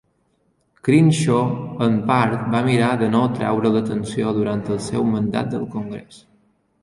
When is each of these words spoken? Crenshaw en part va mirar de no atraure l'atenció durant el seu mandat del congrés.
Crenshaw 0.87 1.83
en 1.87 1.97
part 2.11 2.47
va 2.55 2.61
mirar 2.69 2.89
de 3.03 3.09
no 3.15 3.21
atraure 3.27 3.73
l'atenció 3.75 4.33
durant 4.39 4.63
el 4.77 4.83
seu 4.89 5.05
mandat 5.11 5.55
del 5.55 5.69
congrés. 5.77 6.19